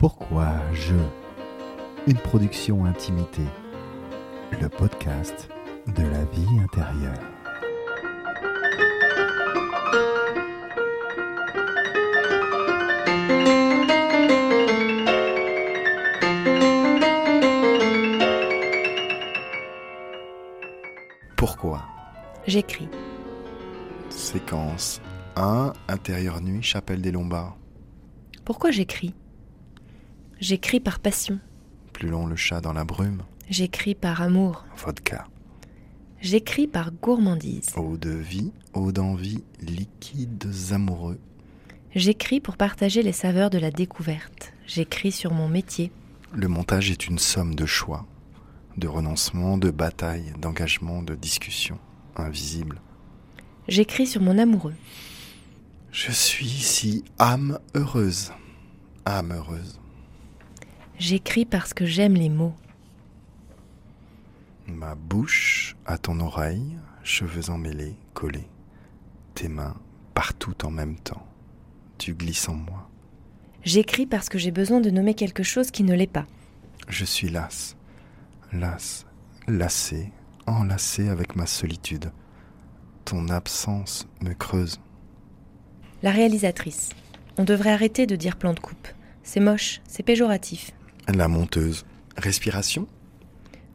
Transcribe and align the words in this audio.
Pourquoi 0.00 0.54
je 0.72 0.94
Une 2.06 2.16
production 2.16 2.86
intimité. 2.86 3.42
Le 4.58 4.66
podcast 4.70 5.50
de 5.88 6.02
la 6.02 6.24
vie 6.24 6.46
intérieure. 6.58 7.20
Pourquoi? 21.36 21.82
J'écris. 22.46 22.88
Séquence 24.08 25.02
1, 25.36 25.74
intérieur 25.88 26.40
nuit, 26.40 26.62
chapelle 26.62 27.02
des 27.02 27.12
Lombards. 27.12 27.58
Pourquoi 28.46 28.70
j'écris? 28.70 29.14
J'écris 30.40 30.80
par 30.80 31.00
passion. 31.00 31.38
Plus 31.92 32.08
long 32.08 32.26
le 32.26 32.34
chat 32.34 32.62
dans 32.62 32.72
la 32.72 32.84
brume. 32.84 33.22
J'écris 33.50 33.94
par 33.94 34.22
amour. 34.22 34.64
Vodka. 34.74 35.26
J'écris 36.22 36.66
par 36.66 36.92
gourmandise. 36.92 37.74
Eau 37.76 37.98
de 37.98 38.10
vie, 38.10 38.50
eau 38.72 38.90
d'envie, 38.90 39.44
liquides 39.60 40.50
amoureux. 40.70 41.18
J'écris 41.94 42.40
pour 42.40 42.56
partager 42.56 43.02
les 43.02 43.12
saveurs 43.12 43.50
de 43.50 43.58
la 43.58 43.70
découverte. 43.70 44.54
J'écris 44.66 45.12
sur 45.12 45.34
mon 45.34 45.48
métier. 45.48 45.92
Le 46.32 46.48
montage 46.48 46.90
est 46.90 47.06
une 47.06 47.18
somme 47.18 47.54
de 47.54 47.66
choix, 47.66 48.06
de 48.78 48.88
renoncements, 48.88 49.58
de 49.58 49.70
batailles, 49.70 50.32
d'engagements, 50.38 51.02
de 51.02 51.14
discussions 51.14 51.78
invisibles. 52.16 52.80
J'écris 53.68 54.06
sur 54.06 54.22
mon 54.22 54.38
amoureux. 54.38 54.74
Je 55.92 56.12
suis 56.12 56.46
ici 56.46 57.04
âme 57.18 57.58
heureuse. 57.74 58.32
Âme 59.04 59.32
heureuse. 59.32 59.80
J'écris 61.00 61.46
parce 61.46 61.72
que 61.72 61.86
j'aime 61.86 62.12
les 62.12 62.28
mots. 62.28 62.52
Ma 64.66 64.94
bouche 64.94 65.74
à 65.86 65.96
ton 65.96 66.20
oreille, 66.20 66.76
cheveux 67.02 67.48
emmêlés, 67.48 67.96
collés. 68.12 68.50
Tes 69.34 69.48
mains 69.48 69.78
partout 70.12 70.54
en 70.62 70.70
même 70.70 70.96
temps. 70.96 71.26
Tu 71.96 72.12
glisses 72.12 72.50
en 72.50 72.54
moi. 72.54 72.90
J'écris 73.64 74.04
parce 74.04 74.28
que 74.28 74.36
j'ai 74.36 74.50
besoin 74.50 74.80
de 74.80 74.90
nommer 74.90 75.14
quelque 75.14 75.42
chose 75.42 75.70
qui 75.70 75.84
ne 75.84 75.94
l'est 75.94 76.06
pas. 76.06 76.26
Je 76.86 77.06
suis 77.06 77.30
lasse, 77.30 77.76
lasse, 78.52 79.06
lassé, 79.48 80.12
enlacé 80.46 81.08
avec 81.08 81.34
ma 81.34 81.46
solitude. 81.46 82.12
Ton 83.06 83.30
absence 83.30 84.06
me 84.20 84.34
creuse. 84.34 84.78
La 86.02 86.10
réalisatrice. 86.10 86.90
On 87.38 87.44
devrait 87.44 87.72
arrêter 87.72 88.06
de 88.06 88.16
dire 88.16 88.36
plan 88.36 88.52
de 88.52 88.60
coupe. 88.60 88.88
C'est 89.22 89.40
moche, 89.40 89.80
c'est 89.88 90.02
péjoratif. 90.02 90.72
La 91.14 91.28
monteuse. 91.28 91.84
Respiration? 92.16 92.86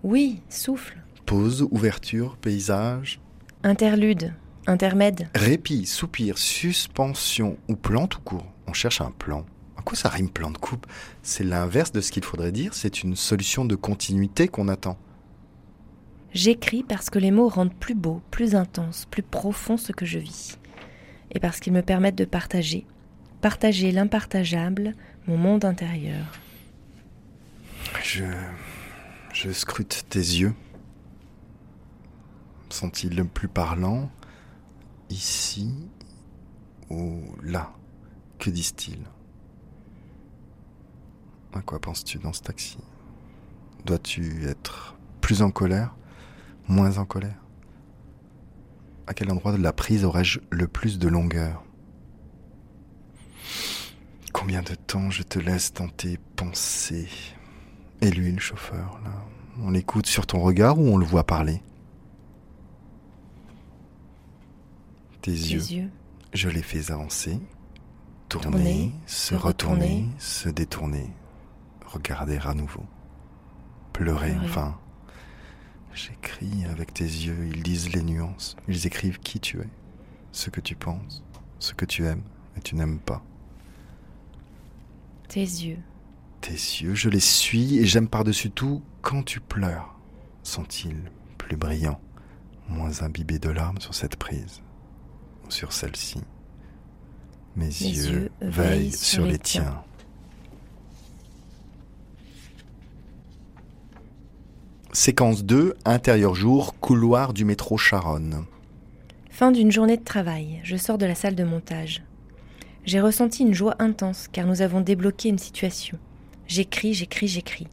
Oui, 0.03 0.41
souffle. 0.49 0.97
Pause, 1.25 1.67
ouverture, 1.69 2.37
paysage? 2.37 3.19
Interlude, 3.63 4.33
intermède. 4.67 5.27
Répit, 5.35 5.85
soupir, 5.85 6.37
suspension 6.37 7.57
ou 7.67 7.75
plan 7.75 8.07
tout 8.07 8.21
court. 8.21 8.45
On 8.67 8.73
cherche 8.73 9.01
un 9.01 9.11
plan. 9.11 9.45
À 9.75 9.81
quoi 9.81 9.97
ça 9.97 10.09
rime 10.09 10.29
plan 10.29 10.49
de 10.51 10.57
coupe? 10.57 10.85
C'est 11.23 11.43
l'inverse 11.43 11.91
de 11.91 12.01
ce 12.01 12.11
qu'il 12.11 12.23
faudrait 12.23 12.51
dire, 12.51 12.73
c'est 12.73 13.03
une 13.03 13.15
solution 13.15 13.65
de 13.65 13.75
continuité 13.75 14.47
qu'on 14.47 14.67
attend. 14.67 14.97
J'écris 16.33 16.83
parce 16.83 17.09
que 17.09 17.19
les 17.19 17.31
mots 17.31 17.49
rendent 17.49 17.75
plus 17.75 17.95
beau, 17.95 18.21
plus 18.31 18.55
intense, 18.55 19.07
plus 19.09 19.23
profond 19.23 19.77
ce 19.77 19.91
que 19.91 20.05
je 20.05 20.19
vis. 20.19 20.57
Et 21.31 21.39
parce 21.39 21.59
qu'ils 21.59 21.73
me 21.73 21.81
permettent 21.81 22.17
de 22.17 22.25
partager, 22.25 22.85
partager 23.41 23.91
l'impartageable, 23.91 24.93
mon 25.27 25.37
monde 25.37 25.65
intérieur. 25.65 26.25
Je. 28.03 28.23
Scrute 29.51 30.05
tes 30.09 30.19
yeux. 30.19 30.53
Sont-ils 32.69 33.23
plus 33.25 33.47
parlants 33.47 34.09
Ici 35.09 35.89
ou 36.89 37.21
là? 37.43 37.73
Que 38.39 38.49
disent-ils? 38.49 39.03
À 41.53 41.61
quoi 41.61 41.79
penses-tu 41.79 42.17
dans 42.17 42.33
ce 42.33 42.41
taxi? 42.41 42.77
Dois-tu 43.85 44.45
être 44.45 44.95
plus 45.21 45.41
en 45.41 45.51
colère 45.51 45.95
Moins 46.67 46.97
en 46.97 47.05
colère? 47.05 47.41
À 49.07 49.13
quel 49.13 49.31
endroit 49.31 49.51
de 49.51 49.61
la 49.61 49.71
prise 49.71 50.03
aurais-je 50.03 50.39
le 50.49 50.67
plus 50.67 50.97
de 50.97 51.07
longueur? 51.07 51.63
Combien 54.33 54.63
de 54.63 54.75
temps 54.75 55.09
je 55.11 55.23
te 55.23 55.39
laisse 55.39 55.73
dans 55.73 55.87
tes 55.87 56.17
pensées? 56.35 57.09
Et 58.01 58.11
lui, 58.11 58.31
le 58.31 58.39
chauffeur, 58.39 58.99
là 59.03 59.11
On 59.61 59.69
l'écoute 59.71 60.05
sur 60.05 60.27
ton 60.27 60.41
regard 60.41 60.79
ou 60.79 60.87
on 60.87 60.97
le 60.97 61.05
voit 61.05 61.25
parler? 61.25 61.61
Tes 65.21 65.31
yeux, 65.31 65.89
je 66.33 66.49
les 66.49 66.61
fais 66.61 66.91
avancer, 66.91 67.39
tourner, 68.29 68.51
Tourner, 68.51 68.91
se 69.07 69.29
se 69.29 69.35
retourner, 69.35 69.85
retourner. 69.85 70.09
se 70.19 70.49
détourner, 70.49 71.09
regarder 71.87 72.37
à 72.45 72.53
nouveau, 72.53 72.83
pleurer, 73.93 74.31
Pleurer. 74.31 74.45
enfin. 74.45 74.77
J'écris 75.95 76.65
avec 76.69 76.93
tes 76.93 77.05
yeux, 77.05 77.47
ils 77.47 77.63
disent 77.63 77.93
les 77.95 78.03
nuances, 78.03 78.57
ils 78.67 78.85
écrivent 78.85 79.17
qui 79.19 79.39
tu 79.39 79.61
es, 79.61 79.69
ce 80.33 80.49
que 80.49 80.59
tu 80.59 80.75
penses, 80.75 81.23
ce 81.57 81.73
que 81.73 81.85
tu 81.85 82.05
aimes 82.05 82.23
et 82.57 82.59
tu 82.61 82.75
n'aimes 82.75 82.99
pas. 82.99 83.23
Tes 85.29 85.39
yeux. 85.39 85.79
Tes 86.45 86.53
yeux, 86.53 86.93
je 86.93 87.09
les 87.09 87.19
suis 87.19 87.79
et 87.79 87.85
j'aime 87.85 88.07
par-dessus 88.07 88.51
tout 88.51 88.83
quand 89.01 89.23
tu 89.23 89.39
pleures. 89.39 89.95
Sont-ils 90.43 91.09
plus 91.39 91.57
brillants, 91.57 91.99
moins 92.69 93.01
imbibés 93.01 93.39
de 93.39 93.49
larmes 93.49 93.79
sur 93.79 93.95
cette 93.95 94.15
prise 94.15 94.61
ou 95.43 95.49
sur 95.49 95.73
celle-ci? 95.73 96.21
Mes 97.55 97.65
Mes 97.65 97.71
yeux, 97.71 98.11
yeux 98.11 98.31
veillent 98.41 98.91
sur 98.91 99.25
les 99.25 99.39
tiens. 99.39 99.81
Séquence 104.93 105.43
2, 105.45 105.73
intérieur 105.83 106.35
jour, 106.35 106.75
couloir 106.79 107.33
du 107.33 107.43
métro 107.43 107.75
Charonne. 107.75 108.45
Fin 109.31 109.51
d'une 109.51 109.71
journée 109.71 109.97
de 109.97 110.03
travail, 110.03 110.59
je 110.63 110.77
sors 110.77 110.99
de 110.99 111.07
la 111.07 111.15
salle 111.15 111.33
de 111.33 111.43
montage. 111.43 112.03
J'ai 112.83 113.01
ressenti 113.01 113.41
une 113.41 113.55
joie 113.55 113.73
intense 113.79 114.27
car 114.31 114.45
nous 114.45 114.61
avons 114.61 114.81
débloqué 114.81 115.29
une 115.29 115.39
situation. 115.39 115.97
J'écris, 116.47 116.93
j'écris, 116.93 117.27
j'écris. 117.27 117.67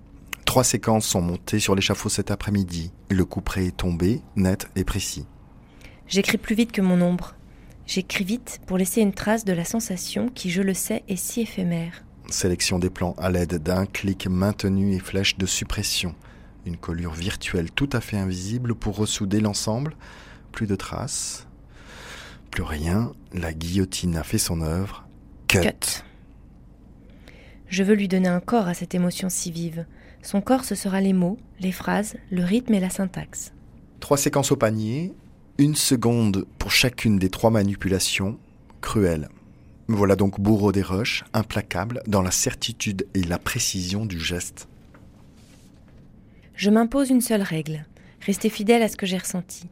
Trois 0.44 0.64
séquences 0.64 1.06
sont 1.06 1.20
montées 1.20 1.60
sur 1.60 1.74
l'échafaud 1.74 2.08
cet 2.08 2.30
après-midi. 2.30 2.92
Le 3.10 3.24
couperet 3.24 3.66
est 3.66 3.76
tombé, 3.76 4.22
net 4.36 4.68
et 4.76 4.84
précis. 4.84 5.26
J'écris 6.08 6.38
plus 6.38 6.54
vite 6.54 6.72
que 6.72 6.82
mon 6.82 7.00
ombre. 7.00 7.34
J'écris 7.86 8.24
vite 8.24 8.60
pour 8.66 8.78
laisser 8.78 9.00
une 9.00 9.12
trace 9.12 9.44
de 9.44 9.52
la 9.52 9.64
sensation 9.64 10.28
qui, 10.28 10.50
je 10.50 10.62
le 10.62 10.74
sais, 10.74 11.04
est 11.08 11.16
si 11.16 11.42
éphémère. 11.42 12.04
Sélection 12.28 12.78
des 12.78 12.90
plans 12.90 13.14
à 13.18 13.30
l'aide 13.30 13.62
d'un 13.62 13.86
clic 13.86 14.26
maintenu 14.26 14.94
et 14.94 14.98
flèche 14.98 15.36
de 15.36 15.46
suppression. 15.46 16.14
Une 16.64 16.76
collure 16.76 17.12
virtuelle 17.12 17.70
tout 17.70 17.90
à 17.92 18.00
fait 18.00 18.16
invisible 18.16 18.74
pour 18.74 18.96
ressouder 18.96 19.40
l'ensemble. 19.40 19.96
Plus 20.52 20.66
de 20.66 20.76
traces. 20.76 21.46
Plus 22.50 22.62
rien. 22.62 23.12
La 23.32 23.52
guillotine 23.52 24.16
a 24.16 24.22
fait 24.22 24.38
son 24.38 24.60
œuvre. 24.60 25.06
Cut. 25.48 25.60
Cut. 25.60 26.04
Je 27.72 27.82
veux 27.82 27.94
lui 27.94 28.06
donner 28.06 28.28
un 28.28 28.40
corps 28.40 28.68
à 28.68 28.74
cette 28.74 28.94
émotion 28.94 29.30
si 29.30 29.50
vive. 29.50 29.86
Son 30.20 30.42
corps, 30.42 30.66
ce 30.66 30.74
sera 30.74 31.00
les 31.00 31.14
mots, 31.14 31.38
les 31.58 31.72
phrases, 31.72 32.16
le 32.30 32.44
rythme 32.44 32.74
et 32.74 32.80
la 32.80 32.90
syntaxe. 32.90 33.54
Trois 33.98 34.18
séquences 34.18 34.52
au 34.52 34.56
panier. 34.56 35.14
Une 35.56 35.74
seconde 35.74 36.44
pour 36.58 36.70
chacune 36.70 37.18
des 37.18 37.30
trois 37.30 37.48
manipulations. 37.50 38.38
Cruelle. 38.82 39.30
Me 39.88 39.96
voilà 39.96 40.16
donc 40.16 40.38
bourreau 40.38 40.70
des 40.70 40.82
rushs, 40.82 41.24
implacable 41.32 42.02
dans 42.06 42.20
la 42.20 42.30
certitude 42.30 43.06
et 43.14 43.22
la 43.22 43.38
précision 43.38 44.04
du 44.04 44.20
geste. 44.20 44.68
Je 46.54 46.68
m'impose 46.68 47.08
une 47.08 47.22
seule 47.22 47.40
règle, 47.40 47.86
rester 48.20 48.50
fidèle 48.50 48.82
à 48.82 48.88
ce 48.88 48.98
que 48.98 49.06
j'ai 49.06 49.16
ressenti. 49.16 49.66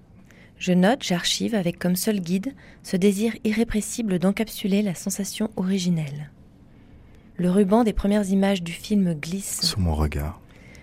Je 0.56 0.72
note, 0.72 1.04
j'archive 1.04 1.54
avec 1.54 1.78
comme 1.78 1.96
seul 1.96 2.20
guide 2.20 2.54
ce 2.82 2.96
désir 2.96 3.34
irrépressible 3.44 4.18
d'encapsuler 4.18 4.80
la 4.80 4.94
sensation 4.94 5.50
originelle. 5.56 6.30
Le 7.40 7.50
ruban 7.50 7.84
des 7.84 7.94
premières 7.94 8.28
images 8.28 8.62
du 8.62 8.72
film 8.72 9.14
glisse. 9.14 9.62
Sous 9.62 9.80
mon 9.80 9.94
regard 9.94 10.42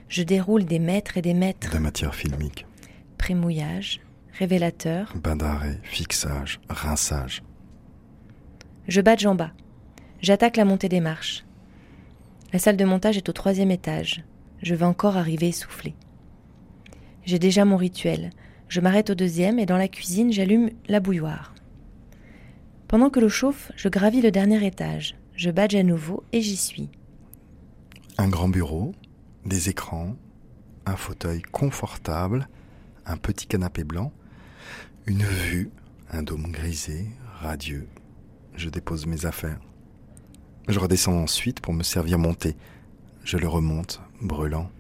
Je 0.10 0.24
déroule 0.24 0.66
des 0.66 0.80
mètres 0.80 1.16
et 1.16 1.22
des 1.22 1.36
mètres. 1.36 1.72
de 1.72 1.78
matière 1.78 2.16
filmique. 2.16 2.66
Prémouillage, 3.20 4.02
révélateur. 4.40 5.14
Bain 5.22 5.36
d'arrêt, 5.36 5.80
fixage, 5.84 6.60
rinçage. 6.68 7.44
Je 8.88 9.02
badge 9.02 9.28
en 9.28 9.36
bas. 9.36 9.52
J'attaque 10.20 10.58
la 10.58 10.66
montée 10.66 10.90
des 10.90 11.00
marches. 11.00 11.46
La 12.52 12.58
salle 12.58 12.76
de 12.76 12.86
montage 12.86 13.18
est 13.18 13.30
au 13.30 13.34
troisième 13.34 13.70
étage. 13.70 14.24
Je 14.64 14.74
vais 14.74 14.86
encore 14.86 15.16
arriver 15.16 15.50
essoufflé. 15.50 15.94
J'ai 17.24 17.38
déjà 17.38 17.66
mon 17.66 17.78
rituel. 17.78 18.32
Je 18.68 18.82
m'arrête 18.82 19.12
au 19.12 19.16
deuxième 19.16 19.60
et 19.60 19.68
dans 19.68 19.78
la 19.78 19.88
cuisine, 19.88 20.34
j'allume 20.34 20.72
la 20.88 21.02
bouilloire. 21.02 21.54
Pendant 22.88 23.12
que 23.12 23.20
l'eau 23.20 23.30
chauffe, 23.30 23.72
je 23.76 23.90
gravis 23.90 24.22
le 24.22 24.32
dernier 24.32 24.66
étage. 24.66 25.16
Je 25.38 25.52
badge 25.52 25.76
à 25.76 25.84
nouveau 25.84 26.24
et 26.34 26.42
j'y 26.42 26.58
suis. 26.58 26.90
Un 28.18 28.28
grand 28.28 28.50
bureau, 28.50 28.96
des 29.46 29.70
écrans, 29.70 30.16
un 30.88 30.96
fauteuil 30.96 31.44
confortable, 31.44 32.50
un 33.06 33.18
petit 33.18 33.46
canapé 33.46 33.84
blanc, 33.84 34.12
une 35.06 35.22
vue, 35.22 35.70
un 36.10 36.24
dôme 36.24 36.52
grisé, 36.52 37.06
radieux. 37.40 37.88
Je 38.56 38.70
dépose 38.70 39.06
mes 39.06 39.28
affaires. 39.28 39.60
Je 40.68 40.80
redescends 40.80 41.22
ensuite 41.22 41.62
pour 41.62 41.76
me 41.76 41.84
servir 41.84 42.18
mon 42.18 42.34
thé. 42.34 42.56
Je 43.24 43.38
le 43.38 43.48
remonte, 43.48 44.02
brûlant. 44.20 44.72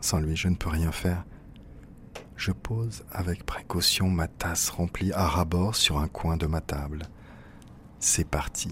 Sans 0.00 0.20
lui, 0.20 0.36
je 0.36 0.48
ne 0.48 0.54
peux 0.54 0.70
rien 0.70 0.90
faire. 0.90 1.26
Je 2.34 2.50
pose 2.50 3.04
avec 3.12 3.44
précaution 3.44 4.08
ma 4.08 4.26
tasse 4.26 4.70
remplie 4.70 5.12
à 5.12 5.26
rabord 5.26 5.76
sur 5.76 5.98
un 5.98 6.08
coin 6.08 6.38
de 6.38 6.46
ma 6.46 6.62
table. 6.62 7.02
C'est 8.00 8.26
parti. 8.26 8.70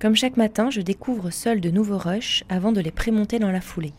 Comme 0.00 0.16
chaque 0.16 0.38
matin, 0.38 0.70
je 0.70 0.80
découvre 0.80 1.28
seul 1.28 1.60
de 1.60 1.70
nouveaux 1.70 1.98
rushs 1.98 2.42
avant 2.48 2.72
de 2.72 2.80
les 2.80 2.90
prémonter 2.90 3.38
dans 3.38 3.52
la 3.52 3.60
foulée. 3.60 3.92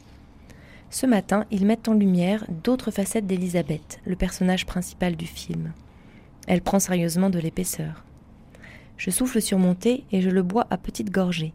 Ce 0.90 1.06
matin, 1.06 1.46
ils 1.52 1.66
mettent 1.66 1.88
en 1.88 1.94
lumière 1.94 2.44
d'autres 2.64 2.90
facettes 2.90 3.28
d'Elisabeth, 3.28 4.00
le 4.06 4.16
personnage 4.16 4.66
principal 4.66 5.16
du 5.16 5.28
film. 5.28 5.74
Elle 6.48 6.64
prend 6.64 6.80
sérieusement 6.80 7.30
de 7.30 7.38
l'épaisseur. 7.38 8.04
Je 8.98 9.12
souffle 9.12 9.42
sur 9.42 9.60
mon 9.60 9.76
thé 9.76 10.04
et 10.12 10.22
je 10.22 10.32
le 10.32 10.42
bois 10.42 10.66
à 10.72 10.78
petites 10.78 11.12
gorgées. 11.12 11.54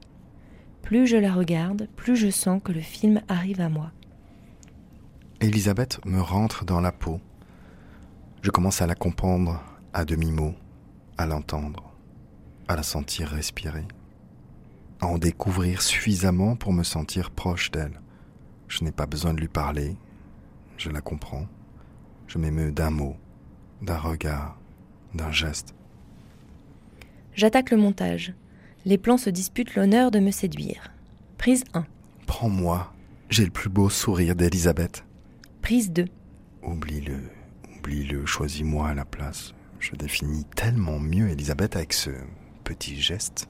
Plus 0.83 1.09
je 1.09 1.17
la 1.17 1.33
regarde, 1.33 1.89
plus 1.97 2.15
je 2.15 2.31
sens 2.31 2.63
que 2.63 2.71
le 2.71 2.81
film 2.81 3.23
arrive 3.27 3.61
à 3.61 3.69
moi. 3.69 3.91
Elisabeth 5.41 5.99
me 6.07 6.21
rentre 6.21 6.65
dans 6.65 6.81
la 6.81 6.93
peau. 6.93 7.21
Je 8.43 8.51
commence 8.53 8.81
à 8.81 8.87
la 8.87 8.95
comprendre 8.95 9.61
à 9.93 10.05
demi-mot, 10.05 10.55
à 11.19 11.27
l'entendre, 11.27 11.93
à 12.69 12.77
la 12.77 12.85
sentir 12.85 13.29
respirer, 13.29 13.85
à 15.01 15.07
en 15.07 15.19
découvrir 15.19 15.83
suffisamment 15.83 16.57
pour 16.57 16.73
me 16.73 16.83
sentir 16.83 17.31
proche 17.31 17.71
d'elle. 17.71 18.01
Je 18.69 18.85
n'ai 18.85 18.93
pas 18.93 19.07
besoin 19.07 19.35
de 19.35 19.41
lui 19.41 19.49
parler, 19.49 19.97
je 20.77 20.91
la 20.91 21.01
comprends. 21.01 21.47
Je 22.27 22.39
m'émeus 22.39 22.73
d'un 22.73 22.91
mot, 22.91 23.17
d'un 23.83 23.99
regard, 23.99 24.59
d'un 25.15 25.31
geste. 25.31 25.75
J'attaque 27.35 27.71
le 27.71 27.77
montage. 27.77 28.35
Les 28.85 28.99
plans 28.99 29.17
se 29.17 29.31
disputent 29.31 29.75
l'honneur 29.75 30.11
de 30.11 30.19
me 30.19 30.31
séduire. 30.31 30.93
Prise 31.39 31.65
1. 31.75 31.87
Prends-moi, 32.27 32.93
j'ai 33.31 33.45
le 33.45 33.51
plus 33.51 33.69
beau 33.69 33.89
sourire 33.91 34.35
d'Elisabeth. 34.35 35.05
Prise 35.63 35.93
2. 35.93 36.07
Oublie-le, 36.63 37.21
oublie-le, 37.77 38.27
choisis-moi 38.27 38.89
à 38.89 38.95
la 38.95 39.05
place. 39.05 39.55
Je 39.79 39.95
définis 39.95 40.45
tellement 40.57 40.99
mieux 40.99 41.29
Elisabeth 41.29 41.77
avec 41.77 41.93
ce 41.93 42.11
petit 42.65 43.01
geste. 43.01 43.49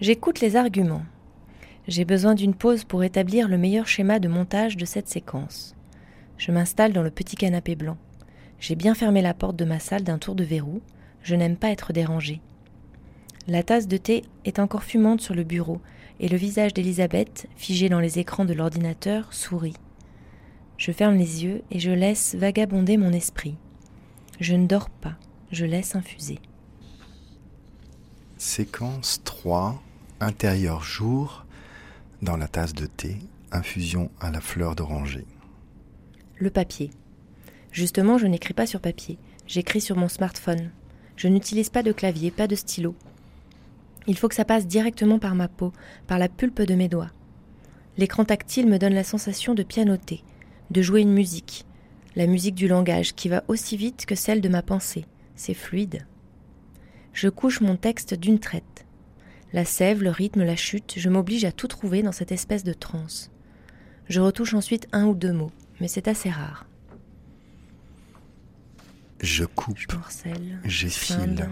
J'écoute 0.00 0.40
les 0.40 0.56
arguments. 0.56 1.04
J'ai 1.86 2.04
besoin 2.04 2.34
d'une 2.34 2.54
pause 2.54 2.82
pour 2.84 3.04
établir 3.04 3.46
le 3.46 3.58
meilleur 3.58 3.86
schéma 3.86 4.18
de 4.18 4.26
montage 4.26 4.76
de 4.76 4.84
cette 4.84 5.08
séquence. 5.08 5.76
Je 6.38 6.50
m'installe 6.50 6.92
dans 6.92 7.02
le 7.02 7.10
petit 7.10 7.36
canapé 7.36 7.76
blanc. 7.76 7.96
J'ai 8.58 8.74
bien 8.74 8.94
fermé 8.94 9.22
la 9.22 9.34
porte 9.34 9.56
de 9.56 9.64
ma 9.64 9.78
salle 9.78 10.02
d'un 10.02 10.18
tour 10.18 10.34
de 10.34 10.44
verrou. 10.44 10.80
Je 11.22 11.36
n'aime 11.36 11.56
pas 11.56 11.70
être 11.70 11.92
dérangée. 11.92 12.40
La 13.46 13.62
tasse 13.62 13.86
de 13.86 13.96
thé 13.96 14.24
est 14.44 14.58
encore 14.58 14.82
fumante 14.82 15.20
sur 15.20 15.34
le 15.34 15.44
bureau 15.44 15.80
et 16.18 16.28
le 16.28 16.36
visage 16.36 16.74
d'Elisabeth, 16.74 17.48
figé 17.54 17.88
dans 17.88 18.00
les 18.00 18.18
écrans 18.18 18.44
de 18.44 18.54
l'ordinateur, 18.54 19.32
sourit. 19.32 19.76
Je 20.78 20.90
ferme 20.90 21.16
les 21.16 21.44
yeux 21.44 21.62
et 21.70 21.78
je 21.78 21.90
laisse 21.90 22.34
vagabonder 22.34 22.96
mon 22.96 23.12
esprit. 23.12 23.56
Je 24.40 24.54
ne 24.54 24.66
dors 24.66 24.90
pas, 24.90 25.14
je 25.52 25.64
laisse 25.64 25.94
infuser. 25.94 26.38
Séquence 28.44 29.20
3, 29.22 29.80
intérieur 30.18 30.82
jour, 30.82 31.46
dans 32.22 32.36
la 32.36 32.48
tasse 32.48 32.74
de 32.74 32.86
thé, 32.86 33.16
infusion 33.52 34.10
à 34.20 34.32
la 34.32 34.40
fleur 34.40 34.74
d'oranger. 34.74 35.24
Le 36.38 36.50
papier. 36.50 36.90
Justement, 37.70 38.18
je 38.18 38.26
n'écris 38.26 38.52
pas 38.52 38.66
sur 38.66 38.80
papier, 38.80 39.16
j'écris 39.46 39.80
sur 39.80 39.96
mon 39.96 40.08
smartphone. 40.08 40.72
Je 41.14 41.28
n'utilise 41.28 41.70
pas 41.70 41.84
de 41.84 41.92
clavier, 41.92 42.32
pas 42.32 42.48
de 42.48 42.56
stylo. 42.56 42.96
Il 44.08 44.18
faut 44.18 44.26
que 44.26 44.34
ça 44.34 44.44
passe 44.44 44.66
directement 44.66 45.20
par 45.20 45.36
ma 45.36 45.46
peau, 45.46 45.72
par 46.08 46.18
la 46.18 46.28
pulpe 46.28 46.62
de 46.62 46.74
mes 46.74 46.88
doigts. 46.88 47.12
L'écran 47.96 48.24
tactile 48.24 48.66
me 48.66 48.78
donne 48.78 48.94
la 48.94 49.04
sensation 49.04 49.54
de 49.54 49.62
pianoter, 49.62 50.24
de 50.72 50.82
jouer 50.82 51.02
une 51.02 51.14
musique, 51.14 51.64
la 52.16 52.26
musique 52.26 52.56
du 52.56 52.66
langage 52.66 53.14
qui 53.14 53.28
va 53.28 53.44
aussi 53.46 53.76
vite 53.76 54.04
que 54.04 54.16
celle 54.16 54.40
de 54.40 54.48
ma 54.48 54.62
pensée. 54.62 55.04
C'est 55.36 55.54
fluide. 55.54 56.04
Je 57.12 57.28
couche 57.28 57.60
mon 57.60 57.76
texte 57.76 58.14
d'une 58.14 58.38
traite. 58.38 58.86
La 59.52 59.64
sève, 59.64 60.02
le 60.02 60.10
rythme, 60.10 60.44
la 60.44 60.56
chute, 60.56 60.94
je 60.96 61.10
m'oblige 61.10 61.44
à 61.44 61.52
tout 61.52 61.68
trouver 61.68 62.02
dans 62.02 62.12
cette 62.12 62.32
espèce 62.32 62.64
de 62.64 62.72
transe. 62.72 63.30
Je 64.08 64.20
retouche 64.20 64.54
ensuite 64.54 64.88
un 64.92 65.06
ou 65.06 65.14
deux 65.14 65.32
mots, 65.32 65.52
mais 65.80 65.88
c'est 65.88 66.08
assez 66.08 66.30
rare. 66.30 66.66
Je 69.22 69.44
coupe, 69.44 69.78
j'effile, 70.64 71.48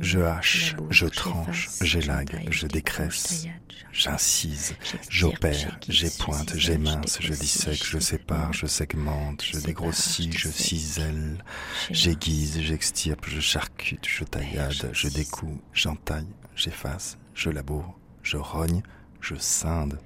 je 0.00 0.20
hache, 0.20 0.76
je 0.90 1.06
tranche, 1.06 1.70
j'élague, 1.80 2.46
je 2.50 2.66
décresse, 2.66 3.46
j'incise, 3.90 4.74
j'opère, 5.08 5.78
j'épointe, 5.88 6.52
j'émince, 6.56 7.16
je 7.20 7.32
dissèque, 7.32 7.82
je 7.82 7.98
sépare, 7.98 8.52
je 8.52 8.66
segmente, 8.66 9.42
je 9.42 9.58
dégrossis, 9.60 10.30
je 10.30 10.50
cisèle, 10.50 11.42
j'aiguise, 11.90 12.60
j'extirpe, 12.60 13.26
je 13.26 13.40
charcute, 13.40 14.06
je 14.06 14.24
taillade, 14.24 14.90
je 14.92 15.08
découpe, 15.08 15.62
j'entaille, 15.72 16.28
j'efface, 16.54 17.16
je 17.34 17.48
laboure, 17.48 17.98
je 18.22 18.36
rogne, 18.36 18.82
je 19.22 19.36
scinde, 19.36 19.98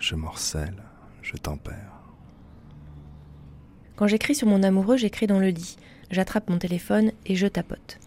je 0.00 0.16
morcelle, 0.16 0.82
je 1.22 1.36
tempère. 1.36 1.92
Quand 3.94 4.08
j'écris 4.08 4.34
sur 4.34 4.48
mon 4.48 4.64
amoureux, 4.64 4.96
j'écris 4.96 5.28
dans 5.28 5.38
le 5.38 5.50
lit. 5.50 5.76
J'attrape 6.14 6.48
mon 6.48 6.58
téléphone 6.58 7.10
et 7.26 7.34
je 7.34 7.48
tapote. 7.48 7.98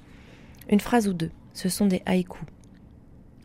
Une 0.70 0.80
phrase 0.80 1.10
ou 1.10 1.14
deux, 1.14 1.32
ce 1.54 1.68
sont 1.68 1.88
des 1.88 2.04
haïkus. 2.06 2.48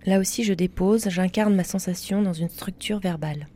Là 0.06 0.20
aussi, 0.20 0.44
je 0.44 0.54
dépose, 0.54 1.08
j'incarne 1.08 1.56
ma 1.56 1.64
sensation 1.64 2.22
dans 2.22 2.32
une 2.32 2.48
structure 2.48 3.00
verbale. 3.00 3.48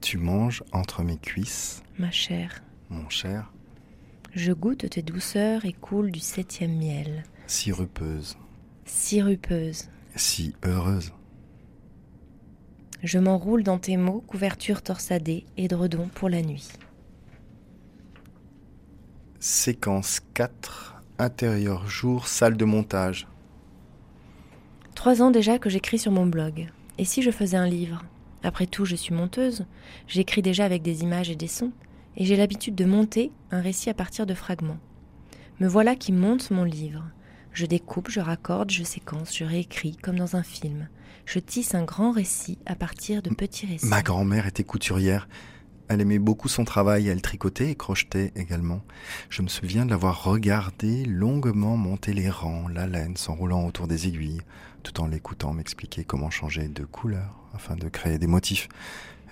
Tu 0.00 0.18
manges 0.18 0.64
entre 0.72 1.04
mes 1.04 1.18
cuisses. 1.18 1.84
Ma 2.00 2.10
chère. 2.10 2.64
Mon 2.90 3.08
cher. 3.08 3.52
Je 4.34 4.52
goûte 4.52 4.90
tes 4.90 5.02
douceurs 5.02 5.64
et 5.64 5.72
coule 5.72 6.10
du 6.10 6.18
septième 6.18 6.76
miel. 6.76 7.22
Sirupeuse. 7.46 8.36
Sirupeuse. 8.86 9.88
Si 10.16 10.56
heureuse. 10.64 11.12
Je 13.04 13.20
m'enroule 13.20 13.62
dans 13.62 13.78
tes 13.78 13.96
mots, 13.96 14.24
couverture 14.26 14.82
torsadée, 14.82 15.46
édredon 15.56 16.08
pour 16.08 16.28
la 16.28 16.42
nuit. 16.42 16.70
Séquence 19.46 20.20
4, 20.32 21.02
intérieur 21.18 21.86
jour, 21.86 22.28
salle 22.28 22.56
de 22.56 22.64
montage. 22.64 23.28
Trois 24.94 25.20
ans 25.20 25.30
déjà 25.30 25.58
que 25.58 25.68
j'écris 25.68 25.98
sur 25.98 26.12
mon 26.12 26.24
blog. 26.24 26.68
Et 26.96 27.04
si 27.04 27.20
je 27.20 27.30
faisais 27.30 27.58
un 27.58 27.66
livre? 27.66 28.06
Après 28.42 28.64
tout, 28.64 28.86
je 28.86 28.96
suis 28.96 29.12
monteuse, 29.12 29.66
j'écris 30.08 30.40
déjà 30.40 30.64
avec 30.64 30.80
des 30.80 31.02
images 31.02 31.28
et 31.28 31.36
des 31.36 31.46
sons, 31.46 31.72
et 32.16 32.24
j'ai 32.24 32.36
l'habitude 32.36 32.74
de 32.74 32.86
monter 32.86 33.32
un 33.50 33.60
récit 33.60 33.90
à 33.90 33.94
partir 33.94 34.24
de 34.24 34.32
fragments. 34.32 34.78
Me 35.60 35.68
voilà 35.68 35.94
qui 35.94 36.12
monte 36.12 36.50
mon 36.50 36.64
livre. 36.64 37.04
Je 37.52 37.66
découpe, 37.66 38.08
je 38.08 38.20
raccorde, 38.20 38.70
je 38.70 38.82
séquence, 38.82 39.36
je 39.36 39.44
réécris, 39.44 39.98
comme 39.98 40.18
dans 40.18 40.36
un 40.36 40.42
film. 40.42 40.88
Je 41.26 41.38
tisse 41.38 41.74
un 41.74 41.84
grand 41.84 42.12
récit 42.12 42.56
à 42.64 42.76
partir 42.76 43.20
de 43.20 43.28
petits 43.28 43.66
récits. 43.66 43.88
Ma 43.88 44.00
grand-mère 44.00 44.46
était 44.46 44.64
couturière. 44.64 45.28
Elle 45.88 46.00
aimait 46.00 46.18
beaucoup 46.18 46.48
son 46.48 46.64
travail, 46.64 47.08
elle 47.08 47.20
tricotait 47.20 47.70
et 47.70 47.74
crochetait 47.74 48.32
également. 48.36 48.82
Je 49.28 49.42
me 49.42 49.48
souviens 49.48 49.84
de 49.84 49.90
l'avoir 49.90 50.24
regardé 50.24 51.04
longuement 51.04 51.76
monter 51.76 52.14
les 52.14 52.30
rangs, 52.30 52.68
la 52.68 52.86
laine 52.86 53.16
s'enroulant 53.16 53.66
autour 53.66 53.86
des 53.86 54.08
aiguilles, 54.08 54.40
tout 54.82 55.00
en 55.00 55.06
l'écoutant 55.06 55.52
m'expliquer 55.52 56.04
comment 56.04 56.30
changer 56.30 56.68
de 56.68 56.84
couleur 56.84 57.38
afin 57.54 57.76
de 57.76 57.88
créer 57.88 58.18
des 58.18 58.26
motifs. 58.26 58.68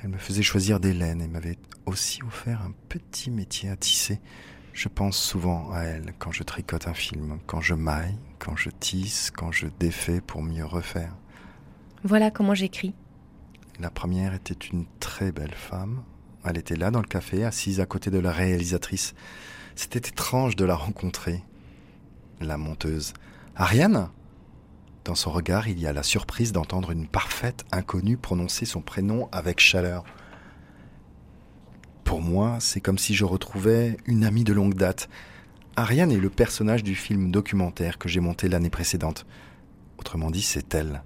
Elle 0.03 0.11
me 0.11 0.19
faisait 0.19 0.43
choisir 0.43 0.79
des 0.79 0.93
laines 0.93 1.23
et 1.23 1.29
m'avait 1.29 1.59
aussi 1.87 2.23
offert 2.23 2.61
un 2.63 2.73
petit 2.89 3.31
métier 3.31 3.71
à 3.71 3.77
tisser. 3.77 4.21
Je 4.73 4.89
pense 4.89 5.17
souvent 5.17 5.71
à 5.73 5.83
elle 5.83 6.13
quand 6.19 6.33
je 6.33 6.43
tricote 6.43 6.87
un 6.87 6.95
film, 6.95 7.39
quand 7.47 7.61
je 7.61 7.75
maille, 7.75 8.19
quand 8.39 8.57
je 8.57 8.71
tisse, 8.71 9.31
quand 9.31 9.53
je 9.53 9.67
défais 9.79 10.21
pour 10.21 10.43
mieux 10.43 10.65
refaire. 10.65 11.15
Voilà 12.05 12.31
comment 12.31 12.55
j'écris. 12.55 12.95
La 13.81 13.91
première 13.91 14.35
était 14.35 14.55
une 14.55 14.87
très 15.01 15.33
belle 15.33 15.55
femme, 15.55 16.03
elle 16.45 16.59
était 16.59 16.77
là 16.77 16.91
dans 16.91 17.01
le 17.01 17.07
café, 17.07 17.45
assise 17.45 17.81
à 17.81 17.87
côté 17.87 18.11
de 18.11 18.19
la 18.19 18.33
réalisatrice. 18.33 19.15
C'était 19.75 20.09
étrange 20.09 20.57
de 20.57 20.65
la 20.65 20.75
rencontrer. 20.75 21.43
La 22.41 22.57
monteuse. 22.57 23.15
Ariane? 23.55 24.11
Dans 25.05 25.15
son 25.15 25.31
regard, 25.31 25.69
il 25.69 25.81
y 25.81 25.87
a 25.87 25.93
la 25.93 26.03
surprise 26.03 26.53
d'entendre 26.53 26.91
une 26.91 27.09
parfaite 27.09 27.65
inconnue 27.73 28.17
prononcer 28.17 28.65
son 28.65 28.81
prénom 28.81 29.29
avec 29.33 29.61
chaleur. 29.61 30.05
Pour 32.05 32.21
moi, 32.21 32.59
c'est 32.61 32.81
comme 32.81 32.99
si 32.99 33.15
je 33.15 33.25
retrouvais 33.25 33.97
une 34.07 34.25
amie 34.25 34.45
de 34.45 34.53
longue 34.53 34.75
date. 34.75 35.09
Ariane 35.77 36.13
est 36.13 36.19
le 36.19 36.31
personnage 36.31 36.83
du 36.83 36.95
film 36.95 37.31
documentaire 37.31 37.99
que 37.99 38.09
j'ai 38.09 38.21
monté 38.21 38.49
l'année 38.49 38.71
précédente. 38.71 39.27
Autrement 39.99 40.31
dit, 40.31 40.43
c'est 40.43 40.75
elle. 40.75 41.03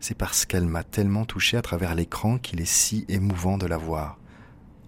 C'est 0.00 0.16
parce 0.16 0.44
qu'elle 0.44 0.66
m'a 0.66 0.84
tellement 0.84 1.24
touché 1.24 1.56
à 1.56 1.62
travers 1.62 1.94
l'écran 1.94 2.38
qu'il 2.38 2.60
est 2.60 2.70
si 2.70 3.04
émouvant 3.08 3.58
de 3.58 3.66
la 3.66 3.78
voir. 3.78 4.18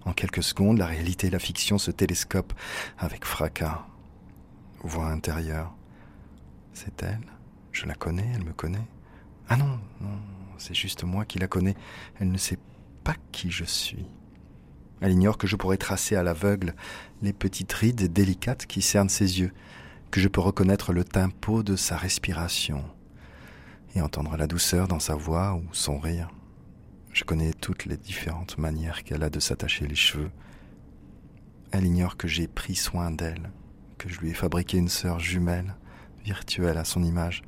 En 0.05 0.13
quelques 0.13 0.43
secondes, 0.43 0.79
la 0.79 0.87
réalité 0.87 1.27
et 1.27 1.31
la 1.31 1.39
fiction 1.39 1.79
se 1.79 1.91
télescopent 1.91 2.55
avec 2.99 3.25
fracas. 3.25 3.87
Voix 4.83 5.07
intérieure. 5.07 5.75
C'est 6.73 7.03
elle? 7.03 7.27
Je 7.73 7.87
la 7.87 7.95
connais, 7.95 8.27
elle 8.35 8.45
me 8.45 8.53
connaît. 8.53 8.87
Ah 9.49 9.57
non, 9.57 9.79
non, 10.01 10.19
c'est 10.59 10.75
juste 10.75 11.05
moi 11.05 11.25
qui 11.25 11.39
la 11.39 11.49
connais. 11.49 11.77
Elle 12.19 12.31
ne 12.31 12.39
sait 12.39 12.59
pas 13.05 13.15
qui 13.33 13.51
je 13.51 13.65
suis. 13.65 14.07
Elle 15.01 15.13
ignore 15.13 15.39
que 15.39 15.47
je 15.47 15.57
pourrais 15.57 15.77
tracer 15.77 16.17
à 16.17 16.23
l'aveugle 16.23 16.75
les 17.23 17.33
petites 17.33 17.73
rides 17.73 18.13
délicates 18.13 18.67
qui 18.67 18.83
cernent 18.83 19.09
ses 19.09 19.41
yeux, 19.41 19.53
que 20.11 20.21
je 20.21 20.29
peux 20.29 20.41
reconnaître 20.41 20.93
le 20.93 21.05
tempo 21.05 21.63
de 21.63 21.77
sa 21.77 21.97
respiration 21.97 22.85
et 23.95 24.01
entendre 24.01 24.37
la 24.37 24.47
douceur 24.47 24.89
dans 24.89 25.01
sa 25.01 25.15
voix 25.15 25.55
ou 25.55 25.65
son 25.73 25.99
rire. 25.99 26.31
Je 27.13 27.25
connais 27.25 27.53
toutes 27.53 27.87
les 27.87 27.97
différentes 27.97 28.57
manières 28.59 29.03
qu'elle 29.03 29.25
a 29.25 29.31
de 29.31 29.41
s'attacher 29.41 29.87
les 29.87 29.97
cheveux. 29.97 30.31
Elle 31.73 31.85
ignore 31.85 32.17
que 32.17 32.29
j'ai 32.29 32.47
pris 32.47 32.77
soin 32.77 33.11
d'elle, 33.11 33.51
que 33.99 34.09
je 34.09 34.21
lui 34.21 34.31
ai 34.31 34.35
fabriqué 34.35 34.79
une 34.79 34.89
sœur 34.89 35.19
jumelle, 35.19 35.75
virtuelle 36.25 36.79
à 36.79 36.85
son 36.85 37.03
image, 37.03 37.43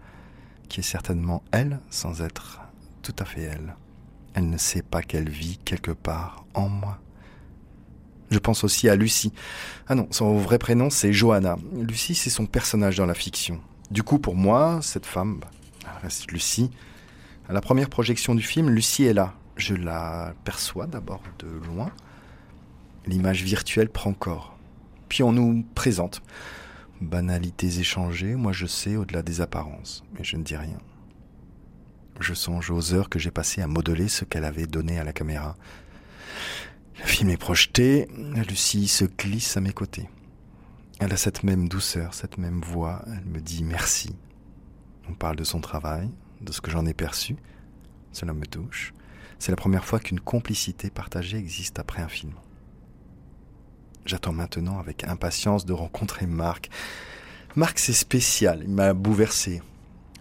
qui 0.69 0.81
est 0.81 0.85
certainement 0.85 1.43
elle 1.53 1.81
sans 1.91 2.23
être 2.23 2.61
tout 3.03 3.15
à 3.19 3.25
fait 3.25 3.43
elle. 3.43 3.77
Elle 4.35 4.49
ne 4.49 4.57
sait 4.57 4.83
pas 4.83 5.03
qu'elle 5.03 5.29
vit 5.29 5.59
quelque 5.59 5.91
part 5.91 6.45
en 6.55 6.69
moi. 6.69 6.99
Je 8.31 8.39
pense 8.39 8.65
aussi 8.65 8.89
à 8.89 8.97
Lucie. 8.97 9.33
Ah 9.87 9.95
non, 9.95 10.09
son 10.11 10.39
vrai 10.39 10.59
prénom 10.59 10.89
c'est 10.91 11.13
Johanna. 11.13 11.57
Lucie 11.77 12.15
c'est 12.15 12.31
son 12.31 12.47
personnage 12.47 12.97
dans 12.97 13.07
la 13.07 13.15
fiction. 13.15 13.61
Du 13.91 14.03
coup 14.03 14.19
pour 14.19 14.35
moi, 14.35 14.81
cette 14.83 15.07
femme, 15.07 15.39
bah, 15.41 15.51
reste 16.03 16.31
Lucie. 16.33 16.71
À 17.49 17.53
la 17.53 17.61
première 17.61 17.91
projection 17.91 18.35
du 18.35 18.43
film, 18.43 18.71
Lucie 18.71 19.05
est 19.05 19.13
là. 19.13 19.35
Je 19.63 19.77
la 19.77 20.35
perçois 20.43 20.89
d'abord 20.89 21.23
de 21.39 21.47
loin. 21.47 21.93
L'image 23.07 23.45
virtuelle 23.45 23.89
prend 23.89 24.13
corps. 24.13 24.59
Puis 25.09 25.23
on 25.23 25.31
nous 25.31 25.65
présente. 25.77 26.21
Banalités 27.01 27.79
échangées, 27.79 28.35
moi 28.35 28.51
je 28.51 28.67
sais 28.67 28.97
au-delà 28.97 29.23
des 29.23 29.41
apparences, 29.41 30.03
mais 30.15 30.25
je 30.25 30.37
ne 30.37 30.43
dis 30.43 30.57
rien. 30.57 30.79
Je 32.19 32.35
songe 32.35 32.73
aux 32.73 32.93
heures 32.93 33.09
que 33.09 33.21
j'ai 33.21 33.31
passées 33.31 33.63
à 33.63 33.69
modeler 33.69 34.09
ce 34.09 34.25
qu'elle 34.25 34.45
avait 34.45 34.67
donné 34.67 34.99
à 34.99 35.05
la 35.05 35.13
caméra. 35.13 35.55
Le 36.99 37.07
film 37.07 37.31
est 37.31 37.37
projeté, 37.37 38.09
Lucie 38.49 38.89
se 38.89 39.05
glisse 39.05 39.57
à 39.57 39.61
mes 39.61 39.73
côtés. 39.73 40.11
Elle 40.99 41.13
a 41.13 41.17
cette 41.17 41.45
même 41.45 41.69
douceur, 41.69 42.15
cette 42.15 42.37
même 42.37 42.63
voix, 42.63 43.05
elle 43.07 43.27
me 43.27 43.41
dit 43.41 43.63
merci. 43.63 44.17
On 45.09 45.15
parle 45.15 45.37
de 45.37 45.45
son 45.45 45.61
travail, 45.61 46.11
de 46.41 46.51
ce 46.51 46.61
que 46.61 46.73
j'en 46.73 46.85
ai 46.85 46.95
perçu. 46.95 47.37
Cela 48.11 48.33
me 48.33 48.45
touche. 48.45 48.93
C'est 49.43 49.51
la 49.51 49.57
première 49.57 49.85
fois 49.85 49.99
qu'une 49.99 50.21
complicité 50.21 50.89
partagée 50.89 51.37
existe 51.37 51.81
après 51.81 52.01
un 52.01 52.07
film. 52.07 52.31
J'attends 54.07 54.33
maintenant 54.33 54.79
avec 54.79 55.03
impatience 55.03 55.67
de 55.67 55.73
rencontrer 55.73 56.27
Marc. 56.27 56.71
Marc, 57.57 57.81
c'est 57.81 57.93
spécial, 57.93 58.61
il 58.63 58.71
m'a 58.71 58.95
bouleversé. 58.95 59.61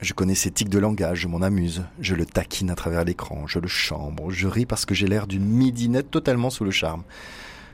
Je 0.01 0.13
connais 0.13 0.33
ses 0.33 0.49
tics 0.49 0.69
de 0.69 0.79
langage, 0.79 1.19
je 1.19 1.27
m'en 1.27 1.43
amuse, 1.43 1.85
je 1.99 2.15
le 2.15 2.25
taquine 2.25 2.71
à 2.71 2.75
travers 2.75 3.05
l'écran, 3.05 3.45
je 3.45 3.59
le 3.59 3.67
chambre, 3.67 4.31
je 4.31 4.47
ris 4.47 4.65
parce 4.65 4.87
que 4.87 4.95
j'ai 4.95 5.05
l'air 5.05 5.27
d'une 5.27 5.45
midinette 5.45 6.09
totalement 6.09 6.49
sous 6.49 6.63
le 6.63 6.71
charme. 6.71 7.03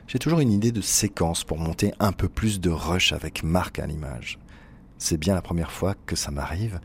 J'ai 0.06 0.18
toujours 0.18 0.40
une 0.40 0.52
idée 0.52 0.70
de 0.70 0.82
séquence 0.82 1.44
pour 1.44 1.56
monter 1.56 1.94
un 1.98 2.12
peu 2.12 2.28
plus 2.28 2.60
de 2.60 2.68
rush 2.68 3.14
avec 3.14 3.42
Marc 3.42 3.78
à 3.78 3.86
l'image. 3.86 4.38
C'est 4.98 5.16
bien 5.16 5.34
la 5.34 5.40
première 5.40 5.72
fois 5.72 5.94
que 6.04 6.14
ça 6.14 6.30
m'arrive. 6.30 6.78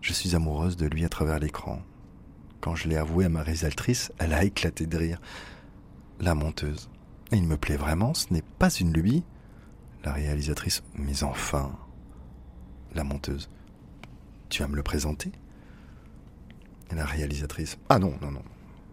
Je 0.00 0.12
suis 0.12 0.34
amoureuse 0.34 0.76
de 0.76 0.86
lui 0.86 1.04
à 1.04 1.08
travers 1.08 1.38
l'écran. 1.38 1.80
Quand 2.60 2.74
je 2.74 2.88
l'ai 2.88 2.96
avoué 2.96 3.24
à 3.26 3.28
ma 3.28 3.42
réalisatrice, 3.42 4.12
elle 4.18 4.32
a 4.32 4.44
éclaté 4.44 4.86
de 4.86 4.96
rire. 4.96 5.20
La 6.20 6.34
monteuse. 6.34 6.88
il 7.32 7.44
me 7.44 7.56
plaît 7.56 7.76
vraiment, 7.76 8.14
ce 8.14 8.32
n'est 8.32 8.44
pas 8.58 8.70
une 8.70 8.92
lubie. 8.92 9.24
La 10.04 10.12
réalisatrice. 10.12 10.82
Mais 10.94 11.22
enfin. 11.22 11.72
La 12.94 13.04
monteuse. 13.04 13.50
Tu 14.48 14.62
vas 14.62 14.68
me 14.68 14.76
le 14.76 14.82
présenter? 14.82 15.32
La 16.92 17.04
réalisatrice. 17.04 17.78
Ah 17.88 17.98
non, 17.98 18.14
non, 18.22 18.30
non. 18.30 18.42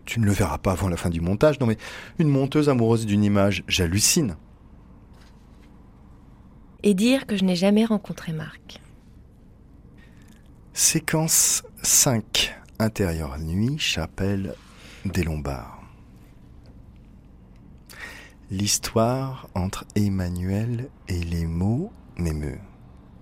Tu 0.05 0.19
ne 0.19 0.25
le 0.25 0.31
verras 0.31 0.57
pas 0.57 0.73
avant 0.73 0.89
la 0.89 0.97
fin 0.97 1.09
du 1.09 1.21
montage. 1.21 1.59
Non 1.59 1.67
mais 1.67 1.77
une 2.19 2.27
monteuse 2.27 2.67
amoureuse 2.67 3.05
d'une 3.05 3.23
image, 3.23 3.63
j'hallucine 3.67 4.35
et 6.83 6.93
dire 6.93 7.25
que 7.25 7.35
je 7.35 7.45
n'ai 7.45 7.55
jamais 7.55 7.85
rencontré 7.85 8.33
Marc? 8.33 8.81
Séquence 10.73 11.63
5. 11.81 12.55
Intérieur 12.79 13.37
nuit, 13.37 13.77
chapelle 13.77 14.55
des 15.05 15.23
Lombards. 15.23 15.79
L'histoire 18.49 19.47
entre 19.53 19.85
Emmanuel 19.95 20.89
et 21.07 21.23
les 21.23 21.45
mots 21.45 21.91
m'émeut. 22.17 22.59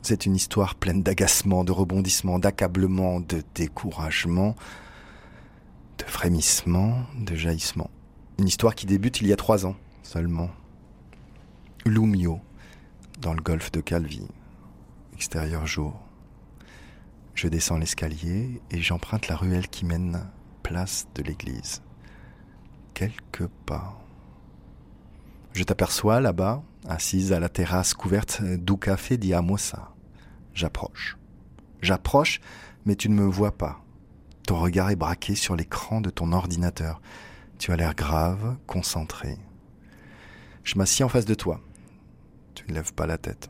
C'est 0.03 0.25
une 0.25 0.35
histoire 0.35 0.75
pleine 0.75 1.03
d'agacement, 1.03 1.65
de 1.65 1.73
rebondissements, 1.73 2.39
d'accablement, 2.39 3.19
de 3.19 3.43
découragement, 3.53 4.55
de 5.97 6.05
frémissement, 6.05 7.03
de 7.19 7.35
jaillissement. 7.35 7.89
Une 8.39 8.47
histoire 8.47 8.73
qui 8.73 8.85
débute 8.85 9.19
il 9.19 9.27
y 9.27 9.33
a 9.33 9.37
trois 9.37 9.65
ans 9.65 9.75
seulement. 10.01 10.49
Lumio, 11.85 12.39
dans 13.19 13.33
le 13.33 13.41
golfe 13.41 13.71
de 13.71 13.81
Calvi. 13.81 14.25
Extérieur 15.13 15.67
jour. 15.67 15.99
Je 17.33 17.47
descends 17.47 17.77
l'escalier 17.77 18.61
et 18.71 18.81
j'emprunte 18.81 19.27
la 19.27 19.35
ruelle 19.35 19.67
qui 19.67 19.85
mène 19.85 20.29
place 20.63 21.07
de 21.15 21.23
l'église. 21.23 21.81
Quelques 22.93 23.47
pas. 23.65 23.99
Je 25.53 25.63
t'aperçois 25.63 26.19
là-bas, 26.21 26.63
assise 26.87 27.33
à 27.33 27.39
la 27.39 27.49
terrasse 27.49 27.93
couverte 27.93 28.41
du 28.41 28.77
café 28.77 29.17
di 29.17 29.33
Amosa. 29.33 29.93
J'approche. 30.53 31.17
J'approche, 31.81 32.39
mais 32.85 32.95
tu 32.95 33.09
ne 33.09 33.15
me 33.15 33.25
vois 33.25 33.57
pas. 33.57 33.83
Ton 34.45 34.59
regard 34.59 34.89
est 34.89 34.95
braqué 34.95 35.35
sur 35.35 35.55
l'écran 35.55 36.01
de 36.01 36.09
ton 36.09 36.31
ordinateur. 36.31 37.01
Tu 37.57 37.71
as 37.71 37.75
l'air 37.75 37.95
grave, 37.95 38.57
concentré. 38.67 39.37
Je 40.63 40.77
m'assieds 40.77 41.05
en 41.05 41.09
face 41.09 41.25
de 41.25 41.33
toi. 41.33 41.61
Tu 42.55 42.65
ne 42.67 42.73
lèves 42.73 42.93
pas 42.93 43.07
la 43.07 43.17
tête. 43.17 43.49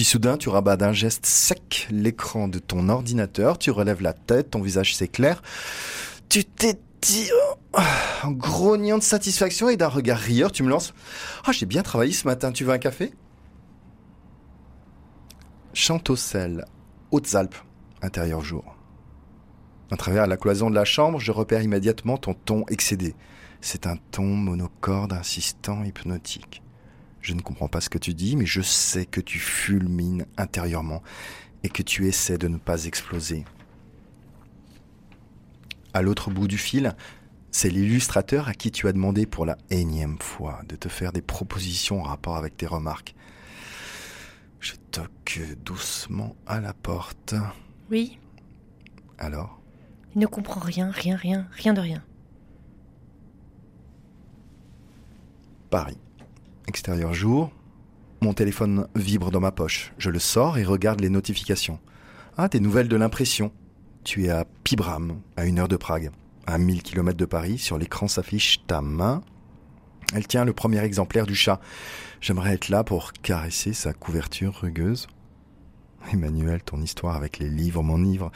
Puis 0.00 0.06
soudain, 0.06 0.38
tu 0.38 0.48
rabats 0.48 0.78
d'un 0.78 0.94
geste 0.94 1.26
sec 1.26 1.86
l'écran 1.90 2.48
de 2.48 2.58
ton 2.58 2.88
ordinateur, 2.88 3.58
tu 3.58 3.70
relèves 3.70 4.00
la 4.00 4.14
tête, 4.14 4.52
ton 4.52 4.62
visage 4.62 4.96
s'éclaire. 4.96 5.42
Tu 6.30 6.42
t'étires 6.42 7.34
oh, 7.74 7.80
en 8.22 8.30
grognant 8.30 8.96
de 8.96 9.02
satisfaction 9.02 9.68
et 9.68 9.76
d'un 9.76 9.88
regard 9.88 10.16
rieur, 10.16 10.52
tu 10.52 10.62
me 10.62 10.70
lances 10.70 10.94
Ah, 11.44 11.52
j'ai 11.52 11.66
bien 11.66 11.82
travaillé 11.82 12.12
ce 12.12 12.26
matin, 12.26 12.50
tu 12.50 12.64
veux 12.64 12.72
un 12.72 12.78
café? 12.78 13.12
Chantocel, 15.74 16.64
Hautes-Alpes, 17.10 17.56
intérieur 18.00 18.40
jour. 18.40 18.76
À 19.90 19.98
travers 19.98 20.26
la 20.26 20.38
cloison 20.38 20.70
de 20.70 20.76
la 20.76 20.86
chambre, 20.86 21.20
je 21.20 21.30
repère 21.30 21.60
immédiatement 21.60 22.16
ton 22.16 22.32
ton 22.32 22.64
excédé. 22.70 23.14
C'est 23.60 23.86
un 23.86 23.98
ton 24.12 24.24
monocorde, 24.24 25.12
insistant, 25.12 25.84
hypnotique. 25.84 26.62
Je 27.20 27.34
ne 27.34 27.40
comprends 27.40 27.68
pas 27.68 27.80
ce 27.80 27.90
que 27.90 27.98
tu 27.98 28.14
dis, 28.14 28.36
mais 28.36 28.46
je 28.46 28.62
sais 28.62 29.06
que 29.06 29.20
tu 29.20 29.38
fulmines 29.38 30.26
intérieurement 30.36 31.02
et 31.62 31.68
que 31.68 31.82
tu 31.82 32.06
essaies 32.06 32.38
de 32.38 32.48
ne 32.48 32.56
pas 32.56 32.84
exploser. 32.84 33.44
À 35.92 36.02
l'autre 36.02 36.30
bout 36.30 36.48
du 36.48 36.56
fil, 36.56 36.94
c'est 37.50 37.68
l'illustrateur 37.68 38.48
à 38.48 38.54
qui 38.54 38.70
tu 38.70 38.86
as 38.88 38.92
demandé 38.92 39.26
pour 39.26 39.44
la 39.44 39.58
énième 39.70 40.18
fois 40.18 40.60
de 40.68 40.76
te 40.76 40.88
faire 40.88 41.12
des 41.12 41.22
propositions 41.22 42.00
en 42.00 42.04
rapport 42.04 42.36
avec 42.36 42.56
tes 42.56 42.66
remarques. 42.66 43.14
Je 44.60 44.74
toque 44.90 45.40
doucement 45.64 46.36
à 46.46 46.60
la 46.60 46.72
porte. 46.72 47.34
Oui. 47.90 48.18
Alors? 49.18 49.60
Il 50.14 50.20
ne 50.20 50.26
comprend 50.26 50.60
rien, 50.60 50.90
rien, 50.90 51.16
rien, 51.16 51.48
rien 51.52 51.72
de 51.72 51.80
rien. 51.80 52.02
Paris. 55.70 55.98
Extérieur 56.70 57.12
jour. 57.14 57.50
Mon 58.20 58.32
téléphone 58.32 58.86
vibre 58.94 59.32
dans 59.32 59.40
ma 59.40 59.50
poche. 59.50 59.92
Je 59.98 60.08
le 60.08 60.20
sors 60.20 60.56
et 60.56 60.62
regarde 60.62 61.00
les 61.00 61.10
notifications. 61.10 61.80
Ah, 62.36 62.46
des 62.46 62.60
nouvelles 62.60 62.86
de 62.86 62.94
l'impression. 62.94 63.50
Tu 64.04 64.26
es 64.26 64.30
à 64.30 64.44
Pibram, 64.62 65.20
à 65.36 65.46
une 65.46 65.58
heure 65.58 65.66
de 65.66 65.76
Prague. 65.76 66.12
À 66.46 66.58
1000 66.58 66.84
km 66.84 67.18
de 67.18 67.24
Paris, 67.24 67.58
sur 67.58 67.76
l'écran 67.76 68.06
s'affiche 68.06 68.64
ta 68.68 68.82
main. 68.82 69.24
Elle 70.14 70.28
tient 70.28 70.44
le 70.44 70.52
premier 70.52 70.78
exemplaire 70.78 71.26
du 71.26 71.34
chat. 71.34 71.60
J'aimerais 72.20 72.54
être 72.54 72.68
là 72.68 72.84
pour 72.84 73.14
caresser 73.14 73.72
sa 73.72 73.92
couverture 73.92 74.54
rugueuse. 74.54 75.08
Emmanuel, 76.12 76.62
ton 76.62 76.80
histoire 76.80 77.16
avec 77.16 77.40
les 77.40 77.48
livres 77.48 77.82
m'enivre. 77.82 78.30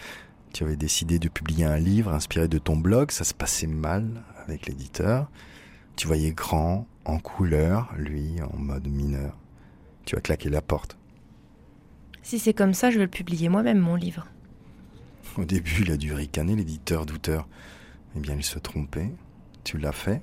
Tu 0.53 0.64
avais 0.64 0.75
décidé 0.75 1.21
de 1.21 1.29
publier 1.29 1.67
un 1.67 1.79
livre 1.79 2.12
inspiré 2.12 2.49
de 2.49 2.59
ton 2.59 2.76
blog, 2.76 3.12
ça 3.12 3.23
se 3.23 3.33
passait 3.33 3.69
mal 3.69 4.25
avec 4.45 4.67
l'éditeur. 4.67 5.31
Tu 5.97 6.07
voyais 6.07 6.33
grand, 6.33 6.87
en 7.05 7.19
couleur, 7.19 7.93
lui 7.97 8.41
en 8.43 8.57
mode 8.57 8.89
mineur. 8.89 9.37
Tu 10.05 10.17
as 10.17 10.21
claqué 10.21 10.49
la 10.49 10.63
porte. 10.63 10.97
Si 12.23 12.39
c'est 12.39 12.55
comme 12.55 12.75
ça, 12.75 12.91
je 12.91 12.99
vais 12.99 13.05
le 13.05 13.11
publier 13.11 13.49
moi-même, 13.49 13.79
mon 13.79 13.95
livre. 13.95 14.27
Au 15.37 15.45
début, 15.45 15.83
il 15.83 15.93
a 15.93 15.97
dû 15.97 16.13
ricaner, 16.13 16.57
l'éditeur 16.57 17.07
douteur. 17.07 17.47
Eh 18.17 18.21
bien, 18.21 18.35
il 18.35 18.45
se 18.45 18.59
trompait. 18.59 19.11
Tu 19.63 19.79
l'as 19.79 19.93
fait. 19.93 20.23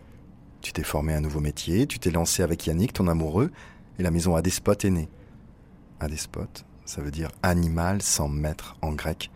Tu 0.61 0.73
t'es 0.73 0.83
formé 0.83 1.13
un 1.13 1.21
nouveau 1.21 1.39
métier, 1.39 1.87
tu 1.87 1.97
t'es 1.97 2.11
lancé 2.11 2.43
avec 2.43 2.67
Yannick, 2.67 2.93
ton 2.93 3.07
amoureux, 3.07 3.51
et 3.97 4.03
la 4.03 4.11
maison 4.11 4.35
Adespot 4.35 4.73
est 4.73 4.91
née. 4.91 5.09
Adespot, 5.99 6.47
ça 6.85 7.01
veut 7.01 7.09
dire 7.09 7.29
animal 7.41 8.03
sans 8.03 8.29
maître 8.29 8.77
en 8.81 8.91
grec. 8.91 9.31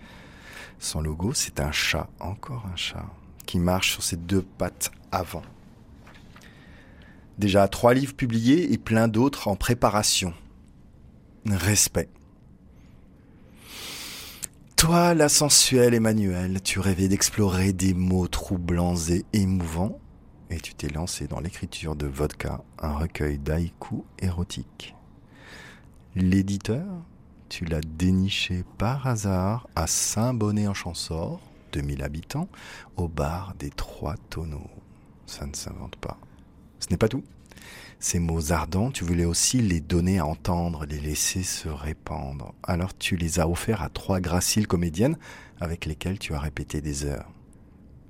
Son 0.77 1.01
logo, 1.01 1.33
c'est 1.33 1.59
un 1.59 1.71
chat, 1.71 2.07
encore 2.19 2.67
un 2.71 2.75
chat, 2.75 3.05
qui 3.47 3.57
marche 3.57 3.93
sur 3.93 4.03
ses 4.03 4.17
deux 4.17 4.43
pattes 4.43 4.91
avant. 5.11 5.41
Déjà 7.37 7.67
trois 7.67 7.93
livres 7.93 8.15
publiés 8.15 8.71
et 8.71 8.77
plein 8.77 9.07
d'autres 9.07 9.47
en 9.47 9.55
préparation. 9.55 10.33
Respect. 11.45 12.09
Toi, 14.77 15.13
la 15.13 15.29
sensuelle 15.29 15.93
Emmanuel, 15.93 16.61
tu 16.61 16.79
rêvais 16.79 17.07
d'explorer 17.07 17.73
des 17.73 17.93
mots 17.93 18.27
troublants 18.27 18.95
et 19.09 19.25
émouvants, 19.33 19.99
et 20.49 20.59
tu 20.59 20.75
t'es 20.75 20.89
lancé 20.89 21.27
dans 21.27 21.39
l'écriture 21.39 21.95
de 21.95 22.07
Vodka, 22.07 22.61
un 22.79 22.93
recueil 22.93 23.39
d'haïkus 23.39 24.03
érotiques. 24.19 24.95
L'éditeur, 26.15 26.85
tu 27.49 27.65
l'as 27.65 27.81
déniché 27.81 28.63
par 28.77 29.07
hasard 29.07 29.67
à 29.75 29.87
Saint-Bonnet-en-Champsaur, 29.87 31.41
2000 31.73 32.03
habitants, 32.03 32.47
au 32.95 33.07
bar 33.07 33.53
des 33.59 33.69
Trois 33.69 34.15
Tonneaux. 34.29 34.69
Ça 35.25 35.45
ne 35.45 35.53
s'invente 35.53 35.95
pas. 35.97 36.17
Ce 36.85 36.91
n'est 36.91 36.97
pas 36.97 37.07
tout. 37.07 37.23
Ces 37.99 38.19
mots 38.19 38.51
ardents, 38.51 38.91
tu 38.91 39.03
voulais 39.03 39.25
aussi 39.25 39.59
les 39.59 39.79
donner 39.79 40.19
à 40.19 40.25
entendre, 40.27 40.85
les 40.85 40.99
laisser 40.99 41.41
se 41.41 41.67
répandre. 41.67 42.53
Alors 42.61 42.95
tu 42.95 43.15
les 43.15 43.39
as 43.39 43.49
offerts 43.49 43.81
à 43.81 43.89
trois 43.89 44.19
graciles 44.19 44.67
comédiennes 44.67 45.17
avec 45.59 45.87
lesquelles 45.87 46.19
tu 46.19 46.35
as 46.35 46.39
répété 46.39 46.81
des 46.81 47.03
heures. 47.03 47.31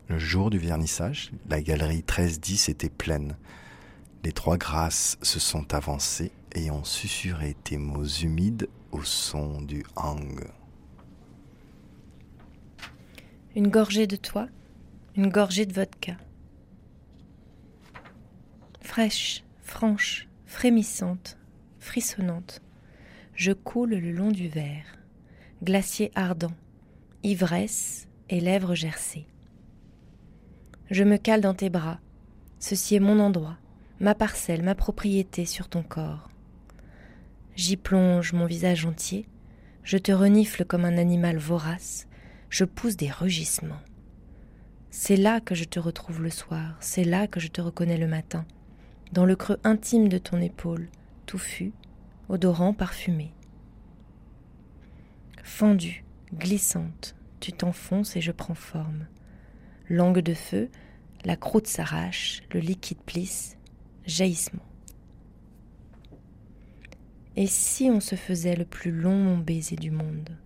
Le 0.09 0.19
jour 0.19 0.49
du 0.49 0.57
vernissage, 0.57 1.31
la 1.47 1.61
galerie 1.61 2.03
1310 2.03 2.67
était 2.67 2.89
pleine. 2.89 3.37
Les 4.25 4.33
trois 4.33 4.57
grâces 4.57 5.17
se 5.21 5.39
sont 5.39 5.73
avancées 5.73 6.33
et 6.53 6.69
ont 6.69 6.83
susurré 6.83 7.55
tes 7.63 7.77
mots 7.77 8.03
humides 8.03 8.67
au 8.91 9.03
son 9.03 9.61
du 9.61 9.85
hang. 9.95 10.43
Une 13.55 13.69
gorgée 13.69 14.05
de 14.05 14.17
toi, 14.17 14.49
une 15.15 15.29
gorgée 15.29 15.65
de 15.65 15.71
vodka. 15.71 16.17
Fraîche, 18.85 19.43
franche, 19.63 20.29
frémissante, 20.45 21.39
frissonnante, 21.79 22.61
je 23.33 23.51
coule 23.51 23.95
le 23.95 24.11
long 24.11 24.31
du 24.31 24.47
verre, 24.47 24.99
glacier 25.63 26.11
ardent, 26.13 26.53
ivresse 27.23 28.07
et 28.29 28.39
lèvres 28.39 28.75
gercées. 28.75 29.25
Je 30.91 31.03
me 31.03 31.17
cale 31.17 31.41
dans 31.41 31.55
tes 31.55 31.71
bras, 31.71 31.99
ceci 32.59 32.95
est 32.95 32.99
mon 32.99 33.19
endroit, 33.19 33.57
ma 33.99 34.13
parcelle, 34.13 34.61
ma 34.61 34.75
propriété 34.75 35.45
sur 35.45 35.67
ton 35.67 35.81
corps. 35.81 36.29
J'y 37.55 37.77
plonge 37.77 38.33
mon 38.33 38.45
visage 38.45 38.85
entier, 38.85 39.27
je 39.83 39.97
te 39.97 40.11
renifle 40.11 40.63
comme 40.63 40.85
un 40.85 40.99
animal 40.99 41.37
vorace, 41.37 42.07
je 42.49 42.65
pousse 42.65 42.95
des 42.95 43.09
rugissements. 43.09 43.81
C'est 44.91 45.17
là 45.17 45.41
que 45.41 45.55
je 45.55 45.65
te 45.65 45.79
retrouve 45.79 46.21
le 46.21 46.29
soir, 46.29 46.77
c'est 46.79 47.03
là 47.03 47.25
que 47.27 47.39
je 47.39 47.47
te 47.47 47.61
reconnais 47.61 47.97
le 47.97 48.07
matin, 48.07 48.45
dans 49.11 49.25
le 49.25 49.35
creux 49.35 49.59
intime 49.63 50.09
de 50.09 50.17
ton 50.17 50.41
épaule, 50.41 50.89
touffu, 51.25 51.73
odorant, 52.29 52.73
parfumé. 52.73 53.33
Fendue, 55.43 56.03
glissante, 56.33 57.15
tu 57.39 57.53
t'enfonces 57.53 58.15
et 58.15 58.21
je 58.21 58.31
prends 58.31 58.55
forme. 58.55 59.07
Langue 59.89 60.19
de 60.19 60.33
feu, 60.33 60.69
la 61.23 61.35
croûte 61.35 61.67
s'arrache, 61.67 62.41
le 62.51 62.59
liquide 62.59 63.01
plisse, 63.05 63.57
jaillissement. 64.05 64.63
Et 67.35 67.47
si 67.47 67.89
on 67.91 67.99
se 67.99 68.15
faisait 68.15 68.55
le 68.55 68.65
plus 68.65 68.91
long 68.91 69.37
baiser 69.37 69.75
du 69.75 69.91
monde? 69.91 70.37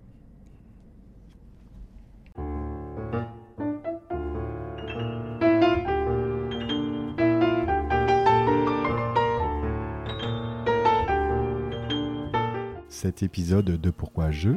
Cet 13.01 13.23
épisode 13.23 13.63
de 13.79 13.89
Pourquoi 13.91 14.29
je 14.29 14.49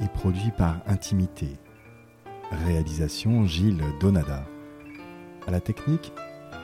est 0.00 0.12
produit 0.12 0.50
par 0.58 0.82
Intimité. 0.86 1.56
Réalisation 2.50 3.46
Gilles 3.46 3.82
Donada. 3.98 4.44
À 5.46 5.50
la 5.52 5.60
technique, 5.62 6.12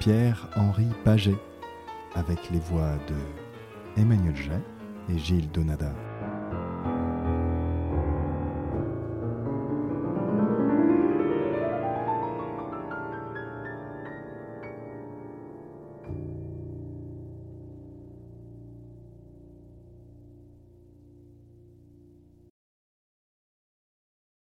Pierre-Henri 0.01 0.89
Paget, 1.03 1.39
avec 2.15 2.51
les 2.51 2.59
voix 2.59 2.93
de 3.09 4.03
Emmanuel 4.03 4.37
Jay 4.37 4.61
et 5.09 5.17
Gilles 5.17 5.51
Donada. 5.51 5.95